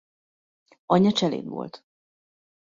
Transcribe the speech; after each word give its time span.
Anyja 0.85 1.11
cseléd 1.13 1.47
volt. 1.47 1.85